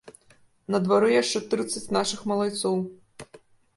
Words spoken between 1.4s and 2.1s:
трыццаць